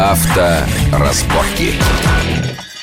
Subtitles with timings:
[0.00, 1.78] Авторазборки.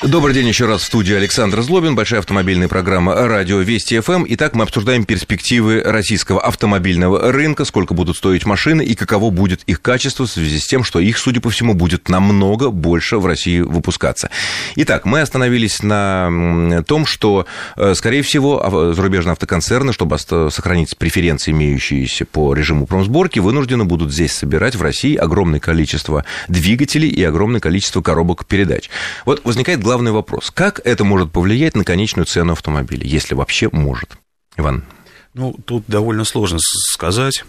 [0.04, 4.26] Добрый день еще раз в студии Александр Злобин, большая автомобильная программа «Радио Вести ФМ».
[4.28, 9.82] Итак, мы обсуждаем перспективы российского автомобильного рынка, сколько будут стоить машины и каково будет их
[9.82, 13.58] качество в связи с тем, что их, судя по всему, будет намного больше в России
[13.58, 14.30] выпускаться.
[14.76, 22.24] Итак, мы остановились на том, что, э, скорее всего, зарубежные автоконцерны, чтобы сохранить преференции, имеющиеся
[22.24, 28.00] по режиму промсборки, вынуждены будут здесь собирать в России огромное количество двигателей и огромное количество
[28.00, 28.90] коробок передач.
[29.24, 30.50] Вот возникает главный вопрос.
[30.50, 34.18] Как это может повлиять на конечную цену автомобиля, если вообще может?
[34.58, 34.84] Иван.
[35.32, 37.42] Ну, тут довольно сложно сказать.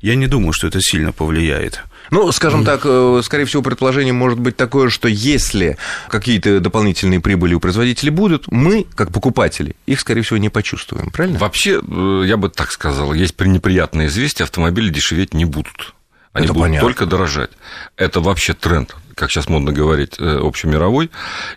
[0.00, 1.84] Я не думаю, что это сильно повлияет.
[2.10, 5.76] Ну, скажем так, э, скорее всего, предположение может быть такое, что если
[6.08, 11.38] какие-то дополнительные прибыли у производителей будут, мы, как покупатели, их, скорее всего, не почувствуем, правильно?
[11.38, 15.94] Вообще, э, я бы так сказал, есть неприятные известия, автомобили дешеветь не будут.
[16.34, 16.88] Они это будут понятно.
[16.88, 17.50] только дорожать.
[17.96, 21.10] Это вообще тренд как сейчас модно говорить, э, общемировой.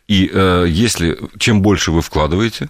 [0.07, 2.69] И э, если чем больше вы вкладываете,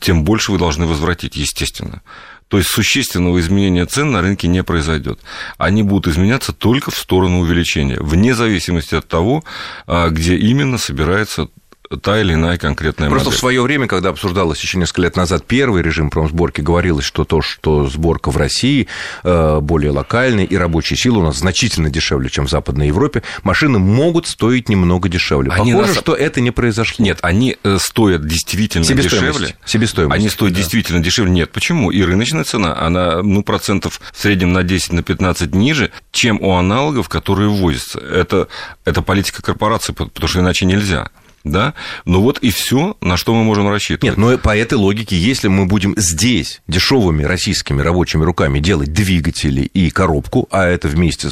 [0.00, 2.02] тем больше вы должны возвратить, естественно.
[2.48, 5.20] То есть существенного изменения цен на рынке не произойдет.
[5.58, 9.44] Они будут изменяться только в сторону увеличения, вне зависимости от того,
[9.86, 11.48] а, где именно собирается
[11.96, 13.36] та или иная конкретная Просто модель.
[13.36, 17.40] в свое время, когда обсуждалось еще несколько лет назад первый режим промсборки, говорилось, что то,
[17.40, 18.88] что сборка в России
[19.24, 23.78] э, более локальная и рабочая сила у нас значительно дешевле, чем в Западной Европе, машины
[23.78, 25.50] могут стоить немного дешевле.
[25.50, 25.98] Они Похоже, нас...
[25.98, 27.04] что это не произошло.
[27.04, 29.56] Нет, они э, стоят действительно дешевле.
[29.64, 30.18] Себестоимость.
[30.18, 30.58] Они стоят да.
[30.58, 31.32] действительно дешевле.
[31.32, 31.90] Нет, почему?
[31.90, 36.52] И рыночная цена, она ну, процентов в среднем на 10, на 15 ниже, чем у
[36.52, 37.98] аналогов, которые ввозятся.
[37.98, 38.48] Это,
[38.84, 41.10] это политика корпорации, потому что иначе нельзя
[41.44, 44.02] да, ну вот и все, на что мы можем рассчитывать.
[44.02, 49.62] Нет, но по этой логике, если мы будем здесь дешевыми российскими рабочими руками делать двигатели
[49.62, 51.28] и коробку, а это вместе,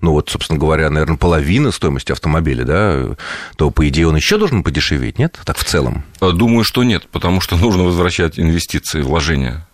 [0.00, 3.16] ну вот, собственно говоря, наверное, половина стоимости автомобиля, да,
[3.56, 5.38] то, по идее, он еще должен подешеветь, нет?
[5.44, 6.04] Так в целом.
[6.20, 9.67] Думаю, что нет, потому что нужно возвращать инвестиции, вложения.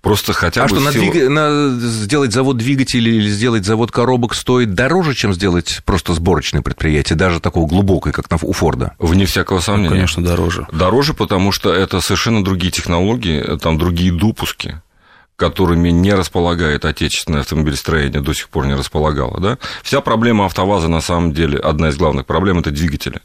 [0.00, 0.76] Просто хотя а бы...
[0.76, 1.30] А что, всего...
[1.30, 7.16] на сделать завод двигателей или сделать завод коробок стоит дороже, чем сделать просто сборочное предприятие,
[7.16, 8.94] даже такого глубокое, как у Форда?
[8.98, 9.90] Вне всякого сомнения.
[9.90, 10.66] Ну, конечно, дороже.
[10.72, 14.80] Дороже, потому что это совершенно другие технологии, там другие допуски
[15.36, 19.40] которыми не располагает отечественное автомобилестроение, до сих пор не располагало.
[19.40, 19.58] Да?
[19.82, 23.22] Вся проблема АвтоВАЗа, на самом деле, одна из главных проблем– это двигатели.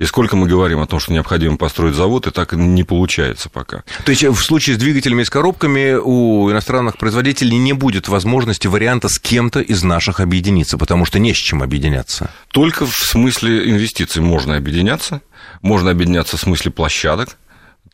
[0.00, 3.84] И сколько мы говорим о том, что необходимо построить завод, и так не получается пока.
[4.04, 8.66] То есть в случае с двигателями и с коробками у иностранных производителей не будет возможности
[8.66, 12.30] варианта с кем-то из наших объединиться, потому что не с чем объединяться.
[12.48, 15.20] Только в смысле инвестиций можно объединяться,
[15.62, 17.36] можно объединяться в смысле площадок,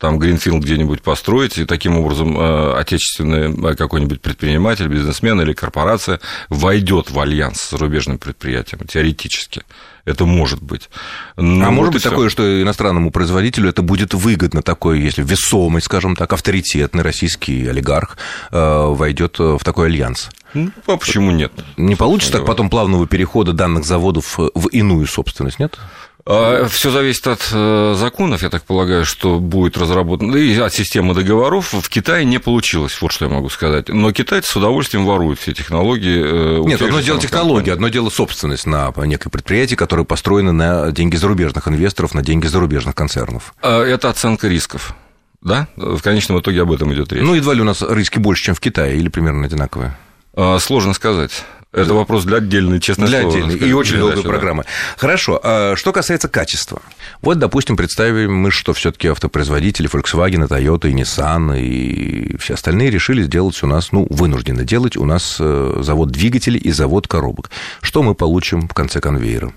[0.01, 6.19] там Гринфилд где-нибудь построить, и таким образом э, отечественный э, какой-нибудь предприниматель, бизнесмен или корпорация
[6.49, 9.61] войдет в альянс с зарубежным предприятием, теоретически.
[10.05, 10.89] Это может быть.
[11.37, 15.81] Но а вот может быть такое, что иностранному производителю это будет выгодно, такое, если весомый,
[15.81, 18.17] скажем так, авторитетный российский олигарх
[18.51, 20.29] э, войдет в такой альянс?
[20.53, 21.53] Ну, а почему нет?
[21.77, 25.77] Не получится так потом плавного перехода данных заводов в иную собственность, нет?
[26.25, 31.13] А, Все зависит от э, законов, я так полагаю, что будет разработано, и от системы
[31.13, 31.73] договоров.
[31.73, 33.89] В Китае не получилось, вот что я могу сказать.
[33.89, 36.59] Но китайцы с удовольствием воруют все технологии.
[36.61, 41.15] Э, Нет, одно дело технологии, одно дело собственность на некое предприятие, которое построено на деньги
[41.15, 43.53] зарубежных инвесторов, на деньги зарубежных концернов.
[43.61, 44.95] А, это оценка рисков.
[45.41, 47.23] Да, в конечном итоге об этом идет речь.
[47.23, 49.97] Ну, едва ли у нас риски больше, чем в Китае, или примерно одинаковые?
[50.35, 51.43] А, сложно сказать.
[51.73, 54.65] Это вопрос для отдельной, честно Для слово, отдельной и очень долгой программы.
[54.97, 55.39] Хорошо.
[55.41, 56.81] А что касается качества.
[57.21, 62.91] Вот, допустим, представим мы, что все таки автопроизводители Volkswagen, Toyota и Nissan и все остальные
[62.91, 67.49] решили сделать у нас, ну, вынуждены делать у нас э, завод двигателей и завод коробок.
[67.81, 69.53] Что мы получим в конце конвейера?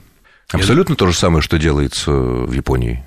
[0.52, 0.96] Абсолютно Я...
[0.96, 3.04] то же самое, что делается в Японии.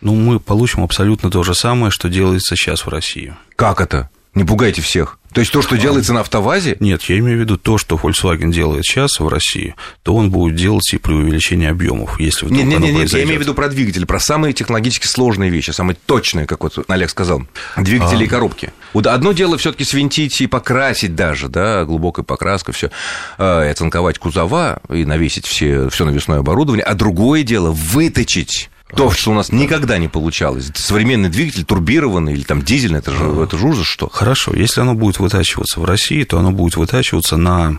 [0.00, 3.34] Ну, мы получим абсолютно то же самое, что делается сейчас в России.
[3.54, 4.08] Как это?
[4.36, 5.18] Не пугайте всех.
[5.32, 6.76] То есть то, что делается на автовазе?
[6.78, 10.56] Нет, я имею в виду то, что Volkswagen делает сейчас в России, то он будет
[10.56, 13.18] делать и при увеличении объемов, если вдруг нет, нет, нет, произойдет.
[13.18, 16.84] я имею в виду про двигатели, про самые технологически сложные вещи, самые точные, как вот
[16.88, 17.46] Олег сказал,
[17.78, 18.26] двигатели а.
[18.26, 18.72] и коробки.
[18.92, 22.90] Вот одно дело все-таки свинтить и покрасить даже, да, глубокой покраской, все,
[23.38, 29.10] э, и оцинковать кузова и навесить все, все навесное оборудование, а другое дело выточить то,
[29.10, 30.70] что у нас никогда не получалось.
[30.74, 34.08] Современный двигатель, турбированный или там дизельный, это же, это же ужас что.
[34.08, 37.78] Хорошо, если оно будет вытачиваться в России, то оно будет вытачиваться на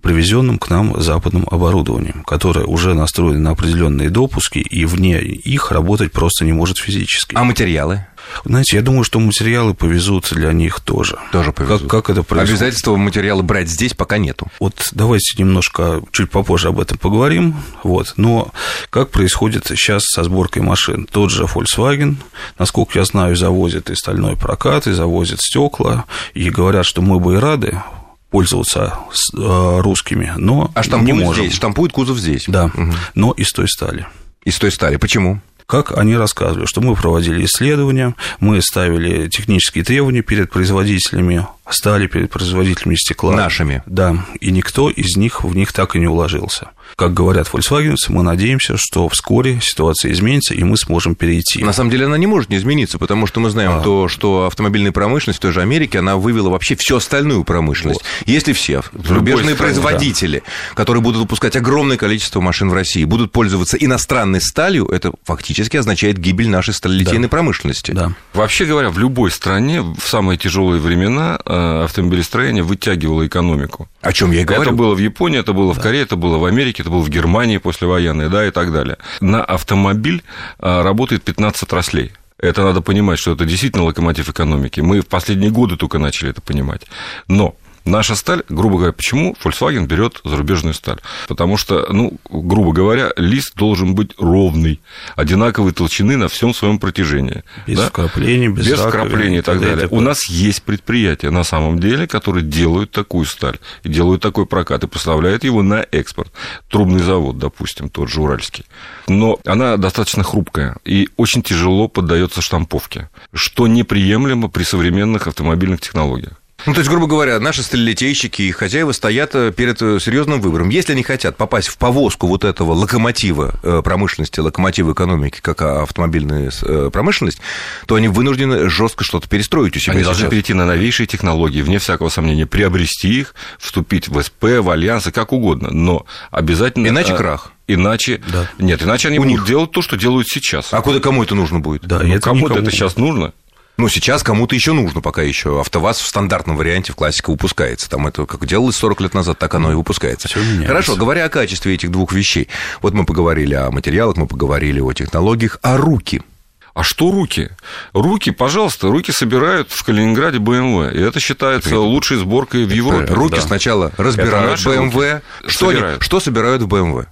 [0.00, 6.12] привезенном к нам западном оборудовании, которое уже настроено на определенные допуски, и вне их работать
[6.12, 7.34] просто не может физически.
[7.34, 8.06] А материалы?
[8.44, 11.18] Знаете, я думаю, что материалы повезут для них тоже.
[11.32, 11.82] Тоже повезут.
[11.82, 12.50] Как, как это происходит?
[12.50, 14.48] Обязательства материала брать здесь пока нету.
[14.60, 17.56] Вот давайте немножко, чуть попозже об этом поговорим.
[17.82, 18.14] Вот.
[18.16, 18.52] Но
[18.90, 21.06] как происходит сейчас со сборкой машин?
[21.10, 22.16] Тот же Volkswagen,
[22.58, 26.04] насколько я знаю, завозит и стальной прокат, и завозит стекла,
[26.34, 27.82] и говорят, что мы бы и рады
[28.30, 28.94] пользоваться
[29.32, 31.44] э, русскими, но а штампуют не можем.
[31.44, 32.46] здесь, штампует кузов здесь.
[32.48, 32.92] Да, угу.
[33.14, 34.06] но из той стали.
[34.44, 34.96] Из той стали.
[34.96, 35.40] Почему?
[35.66, 42.30] Как они рассказывали, что мы проводили исследования, мы ставили технические требования перед производителями, стали перед
[42.30, 43.34] производителями стекла.
[43.34, 43.82] Нашими.
[43.86, 46.70] Да, и никто из них в них так и не уложился.
[46.96, 51.64] Как говорят фольксвагенцы, мы надеемся, что вскоре ситуация изменится, и мы сможем перейти.
[51.64, 53.80] На самом деле она не может не измениться, потому что мы знаем а...
[53.80, 58.00] то, что автомобильная промышленность в той же Америке, она вывела вообще всю остальную промышленность.
[58.00, 58.28] Вот.
[58.28, 60.74] Если все зарубежные производители, да.
[60.76, 66.18] которые будут выпускать огромное количество машин в России, будут пользоваться иностранной сталью, это фактически означает
[66.18, 67.28] гибель нашей сталелитейной да.
[67.28, 67.90] промышленности.
[67.92, 68.12] Да.
[68.34, 71.53] Вообще говоря, в любой стране в самые тяжелые времена э,
[71.84, 73.88] автомобилестроение вытягивало экономику.
[74.00, 74.62] О чем я и говорю.
[74.62, 77.08] Это было в Японии, это было в Корее, это было в Америке, это было в
[77.08, 78.98] Германии послевоенной, да, и так далее.
[79.20, 80.22] На автомобиль
[80.58, 82.12] а, работает 15 отраслей.
[82.38, 84.80] Это надо понимать, что это действительно локомотив экономики.
[84.80, 86.82] Мы в последние годы только начали это понимать.
[87.28, 91.00] Но Наша сталь, грубо говоря, почему Volkswagen берет зарубежную сталь?
[91.28, 94.80] Потому что, ну, грубо говоря, лист должен быть ровный,
[95.16, 97.44] одинаковой толщины на всем своем протяжении.
[97.66, 97.88] Без да?
[97.88, 99.88] вкраплений, без, без вкраплений и так далее.
[99.90, 104.84] У нас есть предприятия на самом деле, которые делают такую сталь, и делают такой прокат,
[104.84, 106.32] и поставляют его на экспорт.
[106.70, 108.64] Трубный завод, допустим, тот же Уральский.
[109.08, 116.40] Но она достаточно хрупкая и очень тяжело поддается штамповке, что неприемлемо при современных автомобильных технологиях.
[116.66, 120.70] Ну, то есть, грубо говоря, наши сталелитейщики и хозяева стоят э, перед э, серьезным выбором.
[120.70, 126.50] Если они хотят попасть в повозку вот этого локомотива э, промышленности, локомотива экономики, как автомобильная
[126.90, 127.40] промышленность,
[127.86, 129.92] то они вынуждены жестко что-то перестроить у себя.
[129.92, 130.16] Они сейчас.
[130.16, 135.12] должны перейти на новейшие технологии, вне всякого сомнения, приобрести их, вступить в СП, в альянсы,
[135.12, 136.88] как угодно, но обязательно...
[136.88, 137.52] Иначе крах.
[137.66, 138.48] Иначе да.
[138.58, 139.46] нет, иначе они у будут них.
[139.46, 140.72] делать то, что делают сейчас.
[140.72, 141.86] А куда кому это нужно будет?
[141.86, 143.32] Да, ну, кому-то это сейчас нужно.
[143.76, 145.60] Ну, сейчас кому-то еще нужно пока еще.
[145.60, 147.90] АвтоВАЗ в стандартном варианте в классика выпускается.
[147.90, 150.28] Там это как делалось 40 лет назад, так оно и выпускается.
[150.66, 152.48] Хорошо, говоря о качестве этих двух вещей.
[152.82, 156.22] Вот мы поговорили о материалах, мы поговорили о технологиях, а руки–
[156.74, 157.50] а что руки?
[157.92, 160.92] Руки, пожалуйста, руки собирают в Калининграде BMW.
[160.92, 163.14] И это считается это, лучшей сборкой в Европе.
[163.14, 163.42] Руки да.
[163.42, 165.22] сначала разбирают BMW.
[165.46, 165.96] Что, собирают.
[165.98, 167.06] Они, что собирают в BMW?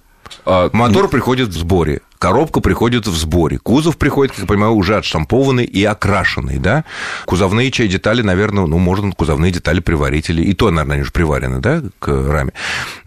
[0.45, 2.01] А, Мотор приходит в сборе.
[2.23, 3.57] Коробка приходит в сборе.
[3.57, 6.85] Кузов приходит, как я понимаю, уже отштампованный и окрашенный, да?
[7.25, 11.11] Кузовные чай детали, наверное, ну, можно кузовные детали приварить, или и то, наверное, они уже
[11.11, 12.53] приварены, да, к раме.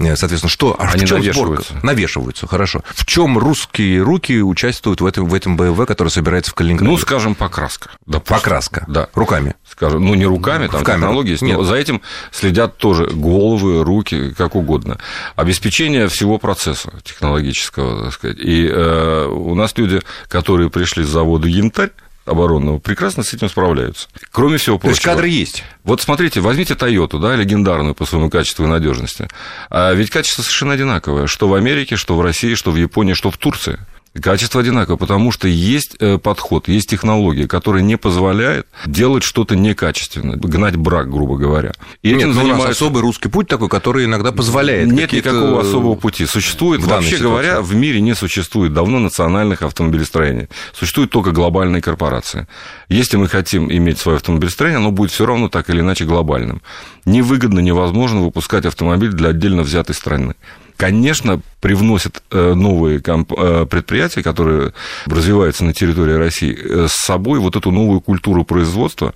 [0.00, 0.76] Э, соответственно, что?
[0.78, 1.70] А они в чем навешиваются.
[1.70, 1.86] Сборка?
[1.86, 2.82] Навешиваются, хорошо.
[2.94, 6.90] В чем русские руки участвуют в этом, в этом БМВ, который собирается в Калининграде?
[6.90, 7.92] Ну, скажем, покраска.
[8.04, 8.36] Допустим.
[8.36, 8.84] Покраска.
[8.86, 9.08] Да.
[9.14, 9.54] Руками.
[9.66, 12.02] Скажем, ну, не руками, там в технологии есть, но за этим
[12.32, 14.98] следят тоже головы, руки, как угодно.
[15.36, 18.38] Обеспечение всего процесса технологического, так сказать.
[18.40, 21.91] И э, у нас люди, которые пришли с завода «Янтарь»,
[22.26, 24.08] оборонного прекрасно с этим справляются.
[24.32, 24.94] Кроме всего прочего.
[24.94, 25.64] То есть кадры есть.
[25.85, 29.29] Вот смотрите, возьмите Toyota, да, легендарную по своему качеству и надежности.
[29.70, 33.31] А ведь качество совершенно одинаковое, что в Америке, что в России, что в Японии, что
[33.31, 33.79] в Турции.
[34.22, 40.36] Качество одинаковое, потому что есть э, подход, есть технология, которая не позволяет делать что-то некачественное,
[40.36, 41.72] гнать брак, грубо говоря.
[42.02, 42.56] И Нет, этим занимается...
[42.56, 44.90] Ну, у нас особый русский путь такой, который иногда позволяет.
[44.90, 46.26] Нет никакого особого пути.
[46.26, 50.49] Существует, вообще говоря, в мире не существует давно национальных автомобилестроений.
[50.73, 52.46] Существуют только глобальные корпорации.
[52.88, 56.62] Если мы хотим иметь свое автомобилестроение, оно будет все равно так или иначе глобальным.
[57.04, 60.35] Невыгодно, невозможно выпускать автомобиль для отдельно взятой страны
[60.76, 64.73] конечно, привносят э, новые э, предприятия, которые
[65.06, 69.14] развиваются на территории России, э, с собой вот эту новую культуру производства,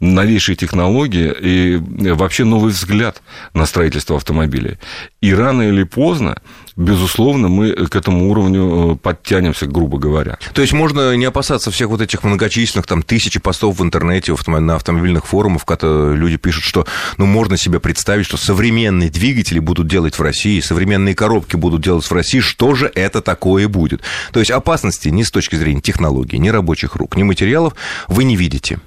[0.00, 1.76] новейшие технологии и
[2.14, 3.20] вообще новый взгляд
[3.52, 4.78] на строительство автомобилей.
[5.20, 6.36] И рано или поздно
[6.80, 10.38] безусловно, мы к этому уровню подтянемся, грубо говоря.
[10.54, 14.76] То есть можно не опасаться всех вот этих многочисленных там тысячи постов в интернете, на
[14.76, 16.86] автомобильных форумах, когда люди пишут, что
[17.18, 21.89] ну, можно себе представить, что современные двигатели будут делать в России, современные коробки будут делать
[21.98, 24.02] в России, что же это такое будет?
[24.32, 27.74] То есть опасности ни с точки зрения технологий, ни рабочих рук, ни материалов
[28.08, 28.78] вы не видите.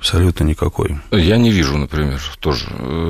[0.00, 0.96] Абсолютно никакой.
[1.10, 2.64] Я не вижу, например, тоже.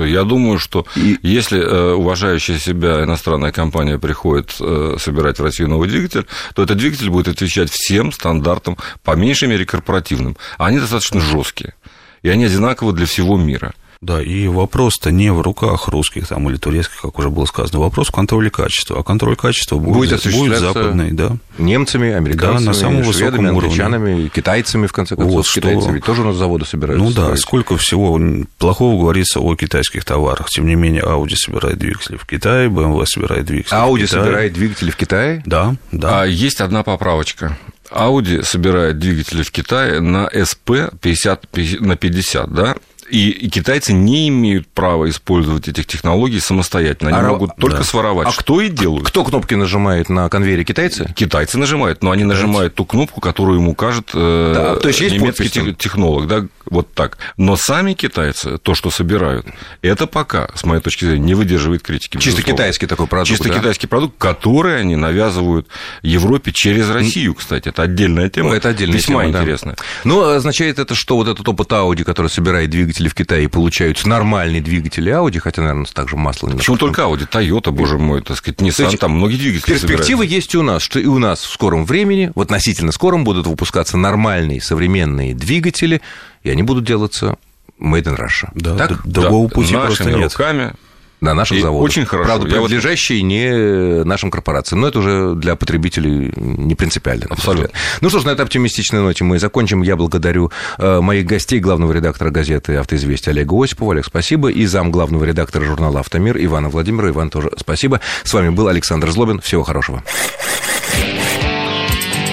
[0.07, 1.17] Я думаю, что и...
[1.23, 6.77] если э, уважающая себя иностранная компания приходит э, собирать в Россию новый двигатель, то этот
[6.77, 10.35] двигатель будет отвечать всем стандартам, по меньшей мере корпоративным.
[10.57, 11.75] Они достаточно жесткие,
[12.23, 13.73] и они одинаковы для всего мира.
[14.01, 18.07] Да, и вопрос-то не в руках русских там, или турецких, как уже было сказано, вопрос
[18.07, 18.99] в контроле качества.
[18.99, 21.37] А контроль качества будет, будет, будет западный, да.
[21.59, 24.29] Немцами, американцами, да, на самом шведами, англичанами, уровне.
[24.29, 25.35] китайцами, в конце концов.
[25.35, 25.61] Вот, что...
[25.61, 27.05] Китайцы ведь тоже у нас заводы собираются.
[27.05, 27.41] Ну да, строить.
[27.41, 28.19] сколько всего
[28.57, 30.49] плохого говорится о китайских товарах.
[30.49, 34.23] Тем не менее, Audi собирает двигатели в Китае, BMW собирает двигатели Audi в Китае.
[34.23, 35.43] собирает двигатели в Китае?
[35.45, 36.21] Да, да.
[36.21, 37.55] А есть одна поправочка.
[37.91, 41.45] Audi собирает двигатели в Китае на SP 50
[41.81, 42.75] на 50, да,
[43.11, 47.17] и, и китайцы не имеют права использовать этих технологий самостоятельно.
[47.17, 47.83] Они а, могут только да.
[47.83, 48.27] своровать.
[48.27, 49.05] А что и делают.
[49.05, 50.63] Кто кнопки нажимает на конвейере?
[50.63, 51.13] Китайцы?
[51.15, 55.15] Китайцы нажимают, но они нажимают ту кнопку, которую ему укажет э, да, то есть есть
[55.15, 55.75] немецкий подпись.
[55.77, 56.27] технолог.
[56.27, 57.17] Да, вот так.
[57.37, 59.45] Но сами китайцы, то, что собирают,
[59.81, 62.13] это пока, с моей точки зрения, не выдерживает критики.
[62.17, 62.57] Чисто безусловно.
[62.57, 63.29] китайский такой продукт.
[63.29, 63.59] Чисто да?
[63.59, 65.67] китайский продукт, который они навязывают
[66.01, 67.69] Европе через Россию, кстати.
[67.69, 68.55] Это отдельная тема.
[68.55, 69.75] Это отдельная Весьма тема, интересная.
[69.75, 69.83] Да.
[70.05, 72.69] Ну, означает это, что вот этот опыт Audi, который собирает
[73.01, 77.03] двигатели в Китае и получают нормальные двигатели Audi, хотя, наверное, также масло не Почему только
[77.03, 77.27] Audi?
[77.29, 80.35] Toyota, боже мой, так сказать, Nissan, есть, там многие двигатели Перспективы собираются.
[80.35, 83.97] есть у нас, что и у нас в скором времени, в относительно скором будут выпускаться
[83.97, 86.01] нормальные современные двигатели,
[86.43, 87.37] и они будут делаться
[87.79, 88.49] made in Russia.
[88.53, 89.05] Да, так?
[89.07, 90.31] Другого да, пути просто нет.
[90.31, 90.73] руками,
[91.21, 91.85] на наших и заводах.
[91.85, 92.27] Очень хорошо.
[92.27, 93.27] Правда, принадлежащие вот...
[93.27, 94.81] не нашим корпорациям.
[94.81, 97.27] Но это уже для потребителей не принципиально.
[97.29, 97.69] Абсолютно.
[98.01, 99.83] Ну что ж, на этой оптимистичной ноте мы закончим.
[99.83, 103.93] Я благодарю э, моих гостей, главного редактора газеты «Автоизвестия» Олега Осипова.
[103.93, 104.49] Олег, спасибо.
[104.49, 107.09] И зам главного редактора журнала «Автомир» Ивана Владимира.
[107.09, 108.01] Иван тоже спасибо.
[108.23, 109.39] С вами был Александр Злобин.
[109.41, 110.03] Всего хорошего.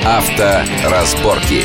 [0.05, 1.65] Авторазборки.